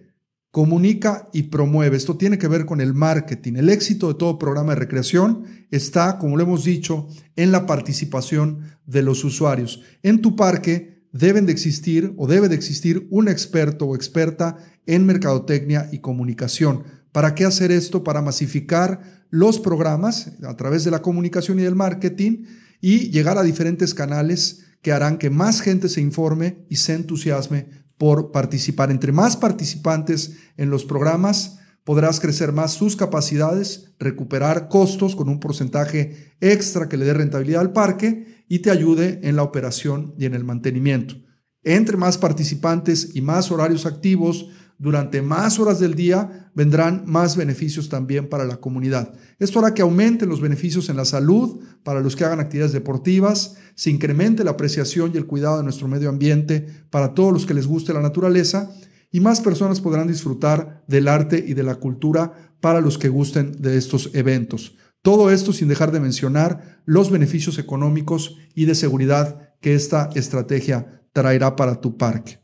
comunica 0.55 1.27
y 1.33 1.43
promueve. 1.43 1.97
Esto 1.97 2.15
tiene 2.15 2.37
que 2.37 2.47
ver 2.47 2.65
con 2.65 2.79
el 2.79 2.93
marketing. 2.93 3.57
El 3.57 3.67
éxito 3.67 4.07
de 4.07 4.13
todo 4.13 4.39
programa 4.39 4.73
de 4.73 4.79
recreación 4.79 5.43
está, 5.69 6.17
como 6.17 6.37
lo 6.37 6.43
hemos 6.43 6.63
dicho, 6.63 7.09
en 7.35 7.51
la 7.51 7.65
participación 7.65 8.61
de 8.85 9.01
los 9.01 9.25
usuarios. 9.25 9.81
En 10.01 10.21
tu 10.21 10.37
parque 10.37 10.94
deben 11.15 11.45
de 11.45 11.53
existir 11.53 12.13
o 12.17 12.27
debe 12.27 12.49
de 12.49 12.55
existir 12.55 13.07
un 13.09 13.29
experto 13.29 13.85
o 13.85 13.95
experta 13.95 14.57
en 14.85 15.05
mercadotecnia 15.05 15.87
y 15.93 15.99
comunicación. 15.99 16.83
¿Para 17.13 17.33
qué 17.35 17.45
hacer 17.45 17.71
esto? 17.71 18.03
Para 18.03 18.21
masificar 18.21 19.23
los 19.29 19.61
programas 19.61 20.33
a 20.43 20.57
través 20.57 20.83
de 20.83 20.91
la 20.91 21.01
comunicación 21.01 21.57
y 21.59 21.63
del 21.63 21.75
marketing 21.75 22.43
y 22.81 23.11
llegar 23.11 23.37
a 23.37 23.43
diferentes 23.43 23.93
canales 23.93 24.65
que 24.81 24.91
harán 24.91 25.17
que 25.17 25.29
más 25.29 25.61
gente 25.61 25.87
se 25.87 26.01
informe 26.01 26.65
y 26.69 26.75
se 26.75 26.93
entusiasme 26.93 27.69
por 27.97 28.33
participar. 28.33 28.91
Entre 28.91 29.13
más 29.13 29.37
participantes 29.37 30.33
en 30.57 30.69
los 30.69 30.83
programas, 30.83 31.59
podrás 31.85 32.19
crecer 32.19 32.51
más 32.51 32.73
sus 32.73 32.97
capacidades, 32.97 33.93
recuperar 33.99 34.67
costos 34.67 35.15
con 35.15 35.29
un 35.29 35.39
porcentaje 35.39 36.35
extra 36.41 36.89
que 36.89 36.97
le 36.97 37.05
dé 37.05 37.13
rentabilidad 37.13 37.61
al 37.61 37.71
parque 37.71 38.43
y 38.49 38.59
te 38.59 38.71
ayude 38.71 39.21
en 39.23 39.37
la 39.37 39.43
operación 39.43 40.13
y 40.17 40.25
en 40.25 40.33
el 40.33 40.43
mantenimiento. 40.43 41.15
Entre 41.63 41.95
más 41.95 42.17
participantes 42.17 43.15
y 43.15 43.21
más 43.21 43.51
horarios 43.51 43.85
activos, 43.85 44.49
durante 44.77 45.21
más 45.21 45.57
horas 45.59 45.79
del 45.79 45.95
día 45.95 46.51
vendrán 46.53 47.03
más 47.05 47.37
beneficios 47.37 47.87
también 47.87 48.29
para 48.29 48.45
la 48.45 48.57
comunidad. 48.57 49.13
Esto 49.39 49.59
hará 49.59 49.73
que 49.73 49.81
aumenten 49.81 50.27
los 50.27 50.41
beneficios 50.41 50.89
en 50.89 50.97
la 50.97 51.05
salud 51.05 51.61
para 51.83 52.01
los 52.01 52.15
que 52.15 52.25
hagan 52.25 52.39
actividades 52.39 52.73
deportivas, 52.73 53.55
se 53.75 53.91
incremente 53.91 54.43
la 54.43 54.51
apreciación 54.51 55.11
y 55.13 55.17
el 55.17 55.27
cuidado 55.27 55.57
de 55.57 55.63
nuestro 55.63 55.87
medio 55.87 56.09
ambiente 56.09 56.67
para 56.89 57.13
todos 57.13 57.31
los 57.31 57.45
que 57.45 57.53
les 57.53 57.67
guste 57.67 57.93
la 57.93 58.01
naturaleza 58.01 58.71
y 59.15 59.21
más 59.21 59.39
personas 59.39 59.79
podrán 59.79 60.09
disfrutar 60.09 60.83
del 60.89 61.07
arte 61.07 61.41
y 61.47 61.53
de 61.53 61.63
la 61.63 61.75
cultura 61.75 62.51
para 62.59 62.81
los 62.81 62.97
que 62.97 63.07
gusten 63.07 63.53
de 63.61 63.77
estos 63.77 64.09
eventos. 64.13 64.75
Todo 65.01 65.31
esto 65.31 65.53
sin 65.53 65.69
dejar 65.69 65.93
de 65.93 66.01
mencionar 66.01 66.81
los 66.83 67.09
beneficios 67.09 67.57
económicos 67.57 68.35
y 68.55 68.65
de 68.65 68.75
seguridad 68.75 69.53
que 69.61 69.73
esta 69.73 70.09
estrategia 70.15 71.07
traerá 71.13 71.55
para 71.55 71.79
tu 71.79 71.95
parque. 71.95 72.39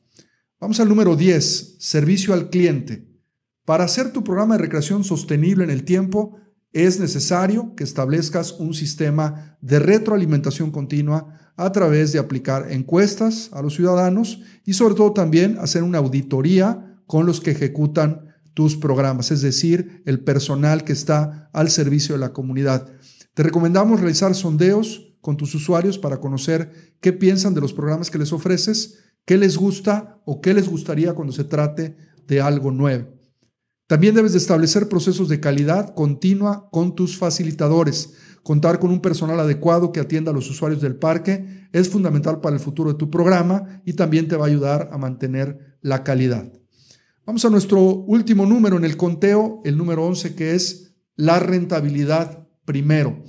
Vamos 0.62 0.80
al 0.80 0.88
número 0.88 1.18
10, 1.18 1.76
servicio 1.78 2.34
al 2.34 2.50
cliente. 2.50 3.06
Para 3.66 3.84
hacer 3.84 4.14
tu 4.14 4.24
programa 4.24 4.56
de 4.56 4.62
recreación 4.62 5.04
sostenible 5.04 5.66
en 5.66 5.72
el 5.72 5.84
tiempo, 5.84 6.38
es 6.74 7.00
necesario 7.00 7.76
que 7.76 7.84
establezcas 7.84 8.54
un 8.54 8.74
sistema 8.74 9.58
de 9.62 9.80
retroalimentación 9.80 10.72
continua 10.72 11.54
a 11.58 11.72
través 11.72 12.12
de 12.12 12.20
aplicar 12.20 12.72
encuestas 12.72 13.50
a 13.54 13.62
los 13.62 13.76
ciudadanos 13.76 14.42
y 14.66 14.74
sobre 14.74 14.96
todo 14.96 15.14
también 15.14 15.58
hacer 15.60 15.84
una 15.84 15.98
auditoría 15.98 16.98
con 17.06 17.26
los 17.26 17.42
que 17.42 17.52
ejecutan 17.52 18.28
tus 18.54 18.76
programas, 18.76 19.32
es 19.32 19.42
decir, 19.42 20.02
el 20.06 20.24
personal 20.24 20.84
que 20.84 20.94
está 20.94 21.50
al 21.54 21.70
servicio 21.70 22.16
de 22.16 22.20
la 22.20 22.34
comunidad. 22.34 22.88
Te 23.34 23.44
recomendamos 23.44 24.00
realizar 24.00 24.36
sondeos 24.36 25.16
con 25.22 25.38
tus 25.38 25.54
usuarios 25.56 25.98
para 25.98 26.20
conocer 26.20 26.96
qué 27.00 27.14
piensan 27.14 27.54
de 27.54 27.62
los 27.62 27.74
programas 27.74 28.10
que 28.10 28.18
les 28.18 28.34
ofreces 28.34 28.98
qué 29.26 29.38
les 29.38 29.58
gusta 29.58 30.22
o 30.26 30.42
qué 30.42 30.54
les 30.54 30.68
gustaría 30.68 31.14
cuando 31.14 31.34
se 31.34 31.44
trate 31.44 31.96
de 32.28 32.42
algo 32.42 32.72
nuevo. 32.72 33.21
También 33.92 34.16
debes 34.16 34.32
de 34.32 34.38
establecer 34.38 34.88
procesos 34.88 35.28
de 35.28 35.42
calidad 35.42 35.94
continua 35.94 36.70
con 36.72 36.96
tus 36.96 37.18
facilitadores. 37.18 38.14
Contar 38.42 38.80
con 38.80 38.90
un 38.90 39.02
personal 39.02 39.38
adecuado 39.38 39.92
que 39.92 40.00
atienda 40.00 40.32
a 40.32 40.34
los 40.34 40.50
usuarios 40.50 40.82
del 40.82 40.96
parque 40.96 41.68
es 41.74 41.90
fundamental 41.90 42.40
para 42.40 42.56
el 42.56 42.62
futuro 42.62 42.94
de 42.94 42.98
tu 42.98 43.10
programa 43.10 43.82
y 43.84 43.92
también 43.92 44.30
te 44.30 44.38
va 44.38 44.46
a 44.46 44.48
ayudar 44.48 44.90
a 44.94 44.98
mantener 44.98 45.78
la 45.82 46.06
calidad. 46.06 46.54
Vamos 47.26 47.44
a 47.44 47.50
nuestro 47.50 47.82
último 47.82 48.46
número 48.46 48.78
en 48.78 48.86
el 48.86 48.96
conteo, 48.96 49.60
el 49.66 49.78
número 49.78 50.06
11, 50.06 50.36
que 50.36 50.56
es 50.56 50.96
la 51.18 51.40
rentabilidad 51.40 52.48
primero. 52.64 53.22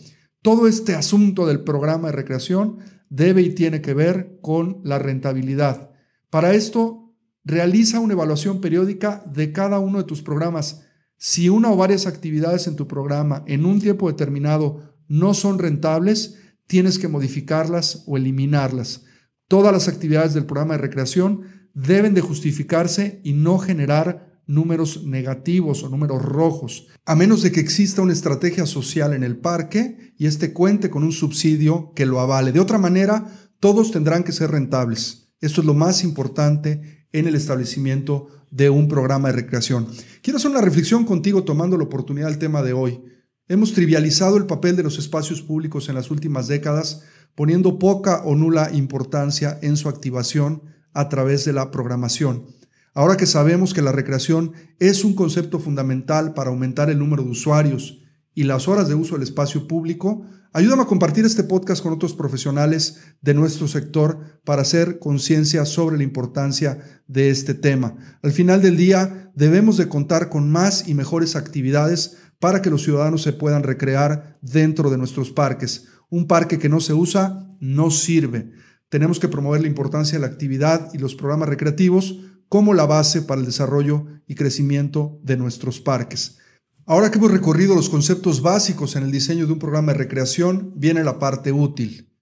Todo 0.42 0.68
este 0.68 0.94
asunto 0.94 1.44
del 1.44 1.64
programa 1.64 2.06
de 2.06 2.12
recreación 2.12 2.78
debe 3.08 3.42
y 3.42 3.52
tiene 3.52 3.80
que 3.80 3.94
ver 3.94 4.38
con 4.40 4.80
la 4.84 5.00
rentabilidad. 5.00 5.90
Para 6.30 6.54
esto, 6.54 7.01
realiza 7.44 8.00
una 8.00 8.14
evaluación 8.14 8.60
periódica 8.60 9.22
de 9.32 9.52
cada 9.52 9.78
uno 9.78 9.98
de 9.98 10.04
tus 10.04 10.22
programas. 10.22 10.82
Si 11.16 11.48
una 11.48 11.70
o 11.70 11.76
varias 11.76 12.06
actividades 12.06 12.66
en 12.66 12.76
tu 12.76 12.86
programa 12.86 13.44
en 13.46 13.64
un 13.64 13.80
tiempo 13.80 14.08
determinado 14.08 14.96
no 15.08 15.34
son 15.34 15.58
rentables, 15.58 16.36
tienes 16.66 16.98
que 16.98 17.08
modificarlas 17.08 18.04
o 18.06 18.16
eliminarlas. 18.16 19.04
Todas 19.48 19.72
las 19.72 19.88
actividades 19.88 20.34
del 20.34 20.46
programa 20.46 20.74
de 20.74 20.82
recreación 20.82 21.42
deben 21.74 22.14
de 22.14 22.20
justificarse 22.20 23.20
y 23.24 23.32
no 23.32 23.58
generar 23.58 24.42
números 24.46 25.04
negativos 25.04 25.82
o 25.82 25.88
números 25.88 26.22
rojos, 26.22 26.88
a 27.04 27.14
menos 27.14 27.42
de 27.42 27.52
que 27.52 27.60
exista 27.60 28.02
una 28.02 28.12
estrategia 28.12 28.66
social 28.66 29.14
en 29.14 29.22
el 29.22 29.36
parque 29.36 30.14
y 30.18 30.26
este 30.26 30.52
cuente 30.52 30.90
con 30.90 31.04
un 31.04 31.12
subsidio 31.12 31.92
que 31.94 32.06
lo 32.06 32.20
avale. 32.20 32.52
De 32.52 32.60
otra 32.60 32.78
manera, 32.78 33.26
todos 33.60 33.92
tendrán 33.92 34.24
que 34.24 34.32
ser 34.32 34.50
rentables. 34.50 35.34
Esto 35.40 35.60
es 35.60 35.66
lo 35.66 35.74
más 35.74 36.04
importante 36.04 37.01
en 37.12 37.26
el 37.26 37.34
establecimiento 37.34 38.28
de 38.50 38.70
un 38.70 38.88
programa 38.88 39.28
de 39.28 39.36
recreación. 39.36 39.88
Quiero 40.22 40.36
hacer 40.36 40.50
una 40.50 40.60
reflexión 40.60 41.04
contigo 41.04 41.44
tomando 41.44 41.76
la 41.76 41.84
oportunidad 41.84 42.28
del 42.28 42.38
tema 42.38 42.62
de 42.62 42.72
hoy. 42.72 43.02
Hemos 43.48 43.72
trivializado 43.72 44.36
el 44.36 44.46
papel 44.46 44.76
de 44.76 44.82
los 44.82 44.98
espacios 44.98 45.42
públicos 45.42 45.88
en 45.88 45.94
las 45.94 46.10
últimas 46.10 46.48
décadas, 46.48 47.02
poniendo 47.34 47.78
poca 47.78 48.22
o 48.24 48.34
nula 48.34 48.70
importancia 48.72 49.58
en 49.62 49.76
su 49.76 49.88
activación 49.88 50.62
a 50.92 51.08
través 51.08 51.44
de 51.44 51.52
la 51.52 51.70
programación. 51.70 52.46
Ahora 52.94 53.16
que 53.16 53.26
sabemos 53.26 53.72
que 53.72 53.80
la 53.80 53.92
recreación 53.92 54.52
es 54.78 55.02
un 55.02 55.14
concepto 55.14 55.58
fundamental 55.58 56.34
para 56.34 56.50
aumentar 56.50 56.90
el 56.90 56.98
número 56.98 57.22
de 57.22 57.30
usuarios 57.30 58.02
y 58.34 58.44
las 58.44 58.68
horas 58.68 58.88
de 58.88 58.94
uso 58.94 59.14
del 59.14 59.22
espacio 59.22 59.66
público, 59.66 60.26
ayúdame 60.52 60.82
a 60.82 60.86
compartir 60.86 61.24
este 61.24 61.44
podcast 61.44 61.82
con 61.82 61.92
otros 61.92 62.14
profesionales 62.14 62.98
de 63.20 63.34
nuestro 63.34 63.68
sector 63.68 64.40
para 64.44 64.62
hacer 64.62 64.98
conciencia 64.98 65.64
sobre 65.64 65.96
la 65.96 66.02
importancia 66.02 67.02
de 67.06 67.30
este 67.30 67.54
tema. 67.54 67.96
Al 68.22 68.32
final 68.32 68.62
del 68.62 68.76
día, 68.76 69.30
debemos 69.34 69.76
de 69.76 69.88
contar 69.88 70.28
con 70.28 70.50
más 70.50 70.88
y 70.88 70.94
mejores 70.94 71.36
actividades 71.36 72.16
para 72.38 72.60
que 72.60 72.70
los 72.70 72.82
ciudadanos 72.82 73.22
se 73.22 73.32
puedan 73.32 73.62
recrear 73.62 74.38
dentro 74.42 74.90
de 74.90 74.98
nuestros 74.98 75.30
parques. 75.30 75.86
Un 76.10 76.26
parque 76.26 76.58
que 76.58 76.68
no 76.68 76.80
se 76.80 76.92
usa 76.92 77.48
no 77.60 77.90
sirve. 77.90 78.50
Tenemos 78.88 79.18
que 79.18 79.28
promover 79.28 79.62
la 79.62 79.68
importancia 79.68 80.18
de 80.18 80.26
la 80.26 80.32
actividad 80.32 80.90
y 80.92 80.98
los 80.98 81.14
programas 81.14 81.48
recreativos 81.48 82.18
como 82.48 82.74
la 82.74 82.84
base 82.84 83.22
para 83.22 83.40
el 83.40 83.46
desarrollo 83.46 84.06
y 84.26 84.34
crecimiento 84.34 85.18
de 85.22 85.38
nuestros 85.38 85.80
parques. 85.80 86.38
Ahora 86.84 87.12
que 87.12 87.18
hemos 87.18 87.30
recorrido 87.30 87.76
los 87.76 87.88
conceptos 87.88 88.42
básicos 88.42 88.96
en 88.96 89.04
el 89.04 89.12
diseño 89.12 89.46
de 89.46 89.52
un 89.52 89.60
programa 89.60 89.92
de 89.92 89.98
recreación, 89.98 90.72
viene 90.74 91.04
la 91.04 91.20
parte 91.20 91.52
útil. 91.52 92.12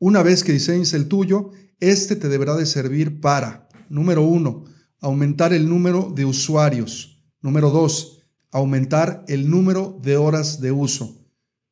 Una 0.00 0.24
vez 0.24 0.42
que 0.42 0.52
diseñes 0.52 0.94
el 0.94 1.06
tuyo, 1.06 1.50
este 1.78 2.16
te 2.16 2.28
deberá 2.28 2.56
de 2.56 2.66
servir 2.66 3.20
para, 3.20 3.68
número 3.88 4.22
uno, 4.22 4.64
aumentar 5.00 5.52
el 5.52 5.68
número 5.68 6.12
de 6.12 6.24
usuarios. 6.24 7.22
Número 7.40 7.70
dos, 7.70 8.22
aumentar 8.50 9.24
el 9.28 9.48
número 9.48 10.00
de 10.02 10.16
horas 10.16 10.60
de 10.60 10.72
uso. 10.72 11.24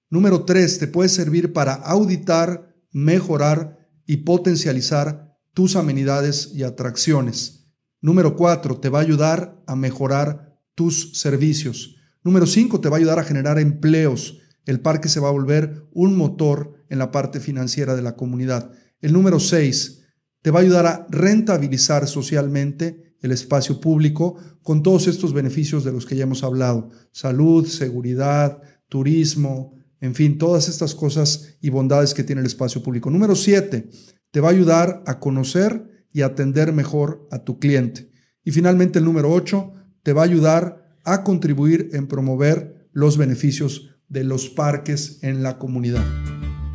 Número 0.08 0.44
tres, 0.44 0.78
te 0.78 0.86
puede 0.86 1.08
servir 1.08 1.52
para 1.52 1.74
auditar, 1.74 2.72
mejorar 2.92 3.90
y 4.06 4.18
potencializar 4.18 5.36
tus 5.54 5.74
amenidades 5.74 6.52
y 6.54 6.62
atracciones. 6.62 7.68
Número 8.00 8.36
cuatro, 8.36 8.78
te 8.78 8.90
va 8.90 9.00
a 9.00 9.02
ayudar 9.02 9.60
a 9.66 9.74
mejorar 9.74 10.56
tus 10.76 11.18
servicios. 11.18 11.97
Número 12.28 12.46
cinco, 12.46 12.78
te 12.78 12.90
va 12.90 12.96
a 12.96 12.98
ayudar 12.98 13.18
a 13.18 13.24
generar 13.24 13.58
empleos. 13.58 14.36
El 14.66 14.80
parque 14.80 15.08
se 15.08 15.18
va 15.18 15.28
a 15.28 15.32
volver 15.32 15.88
un 15.94 16.14
motor 16.14 16.74
en 16.90 16.98
la 16.98 17.10
parte 17.10 17.40
financiera 17.40 17.96
de 17.96 18.02
la 18.02 18.16
comunidad. 18.16 18.70
El 19.00 19.14
número 19.14 19.40
seis, 19.40 20.02
te 20.42 20.50
va 20.50 20.58
a 20.58 20.62
ayudar 20.62 20.84
a 20.84 21.06
rentabilizar 21.08 22.06
socialmente 22.06 23.14
el 23.22 23.32
espacio 23.32 23.80
público 23.80 24.36
con 24.62 24.82
todos 24.82 25.06
estos 25.06 25.32
beneficios 25.32 25.84
de 25.84 25.92
los 25.92 26.04
que 26.04 26.16
ya 26.16 26.24
hemos 26.24 26.44
hablado. 26.44 26.90
Salud, 27.12 27.66
seguridad, 27.66 28.60
turismo, 28.90 29.72
en 29.98 30.14
fin, 30.14 30.36
todas 30.36 30.68
estas 30.68 30.94
cosas 30.94 31.56
y 31.62 31.70
bondades 31.70 32.12
que 32.12 32.24
tiene 32.24 32.42
el 32.42 32.46
espacio 32.46 32.82
público. 32.82 33.08
Número 33.08 33.34
siete, 33.36 33.88
te 34.30 34.40
va 34.40 34.48
a 34.48 34.52
ayudar 34.52 35.02
a 35.06 35.18
conocer 35.18 36.06
y 36.12 36.20
atender 36.20 36.74
mejor 36.74 37.26
a 37.30 37.38
tu 37.38 37.58
cliente. 37.58 38.10
Y 38.44 38.50
finalmente 38.50 38.98
el 38.98 39.06
número 39.06 39.32
ocho, 39.32 39.72
te 40.02 40.12
va 40.12 40.20
a 40.20 40.26
ayudar 40.26 40.87
a 41.12 41.24
contribuir 41.24 41.90
en 41.92 42.06
promover 42.06 42.88
los 42.92 43.16
beneficios 43.16 43.90
de 44.08 44.24
los 44.24 44.48
parques 44.48 45.18
en 45.22 45.42
la 45.42 45.58
comunidad. 45.58 46.04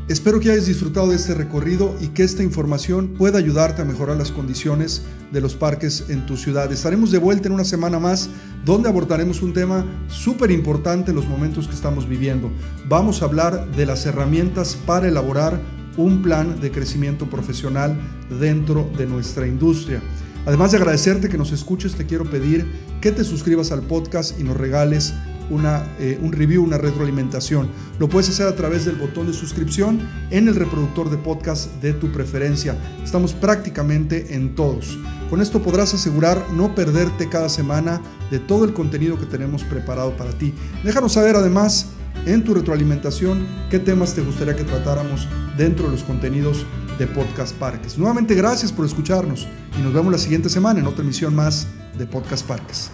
Espero 0.09 0.39
que 0.41 0.51
hayas 0.51 0.65
disfrutado 0.65 1.09
de 1.09 1.15
este 1.15 1.33
recorrido 1.33 1.95
y 2.01 2.07
que 2.09 2.23
esta 2.23 2.43
información 2.43 3.13
pueda 3.17 3.37
ayudarte 3.37 3.81
a 3.81 3.85
mejorar 3.85 4.17
las 4.17 4.31
condiciones 4.31 5.03
de 5.31 5.39
los 5.39 5.55
parques 5.55 6.05
en 6.09 6.25
tu 6.25 6.35
ciudad. 6.35 6.71
Estaremos 6.71 7.09
de 7.09 7.19
vuelta 7.19 7.47
en 7.47 7.53
una 7.53 7.63
semana 7.63 7.99
más 7.99 8.29
donde 8.65 8.89
abordaremos 8.89 9.41
un 9.41 9.53
tema 9.53 9.85
súper 10.07 10.51
importante 10.51 11.11
en 11.11 11.15
los 11.15 11.27
momentos 11.27 11.67
que 11.67 11.75
estamos 11.75 12.07
viviendo. 12.07 12.51
Vamos 12.89 13.21
a 13.21 13.25
hablar 13.25 13.71
de 13.75 13.85
las 13.85 14.05
herramientas 14.05 14.77
para 14.85 15.07
elaborar 15.07 15.61
un 15.95 16.21
plan 16.21 16.59
de 16.59 16.71
crecimiento 16.71 17.29
profesional 17.29 17.97
dentro 18.39 18.89
de 18.97 19.05
nuestra 19.05 19.47
industria. 19.47 20.01
Además 20.45 20.71
de 20.71 20.77
agradecerte 20.77 21.29
que 21.29 21.37
nos 21.37 21.51
escuches, 21.51 21.95
te 21.95 22.05
quiero 22.05 22.25
pedir 22.29 22.65
que 22.99 23.11
te 23.11 23.23
suscribas 23.23 23.71
al 23.71 23.81
podcast 23.81 24.39
y 24.39 24.43
nos 24.43 24.57
regales 24.57 25.13
una, 25.49 25.85
eh, 25.99 26.19
un 26.21 26.33
review, 26.33 26.63
una 26.63 26.77
retroalimentación. 26.77 27.69
Lo 27.99 28.09
puedes 28.09 28.29
hacer 28.29 28.47
a 28.47 28.55
través 28.55 28.85
del 28.85 28.95
botón 28.95 29.27
de 29.27 29.33
suscripción 29.33 29.99
en 30.31 30.47
el 30.47 30.55
reproductor 30.55 31.09
de 31.09 31.17
podcast 31.17 31.73
de 31.81 31.93
tu 31.93 32.11
preferencia. 32.11 32.75
Estamos 33.03 33.33
prácticamente 33.33 34.35
en 34.35 34.55
todos. 34.55 34.97
Con 35.29 35.41
esto 35.41 35.61
podrás 35.61 35.93
asegurar 35.93 36.43
no 36.53 36.75
perderte 36.75 37.29
cada 37.29 37.49
semana 37.49 38.01
de 38.29 38.39
todo 38.39 38.65
el 38.65 38.73
contenido 38.73 39.17
que 39.17 39.25
tenemos 39.25 39.63
preparado 39.63 40.15
para 40.17 40.31
ti. 40.37 40.53
Déjanos 40.83 41.13
saber 41.13 41.35
además 41.35 41.87
en 42.25 42.43
tu 42.43 42.53
retroalimentación 42.53 43.45
qué 43.69 43.79
temas 43.79 44.13
te 44.13 44.21
gustaría 44.21 44.55
que 44.55 44.63
tratáramos 44.63 45.27
dentro 45.57 45.85
de 45.85 45.91
los 45.91 46.03
contenidos 46.03 46.65
de 46.97 47.07
Podcast 47.07 47.55
Parques. 47.55 47.97
Nuevamente 47.97 48.35
gracias 48.35 48.71
por 48.71 48.85
escucharnos 48.85 49.47
y 49.77 49.81
nos 49.81 49.93
vemos 49.93 50.11
la 50.11 50.17
siguiente 50.17 50.49
semana 50.49 50.79
en 50.79 50.87
otra 50.87 51.03
emisión 51.03 51.35
más 51.35 51.67
de 51.97 52.05
Podcast 52.05 52.45
Parques. 52.45 52.89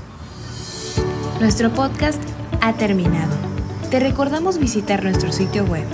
Nuestro 1.40 1.74
podcast 1.74 2.22
ha 2.62 2.74
terminado. 2.74 3.34
Te 3.90 4.00
recordamos 4.00 4.60
visitar 4.60 5.04
nuestro 5.04 5.32
sitio 5.32 5.66
web 5.66 5.86